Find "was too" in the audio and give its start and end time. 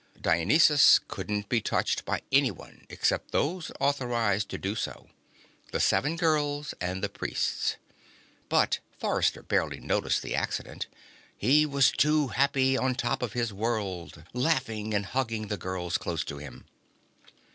11.67-12.29